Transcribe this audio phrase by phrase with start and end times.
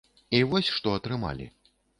[0.37, 1.45] І вось, што атрымалі.